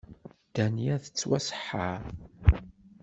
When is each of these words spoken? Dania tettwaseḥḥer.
Dania 0.55 0.95
tettwaseḥḥer. 1.03 2.01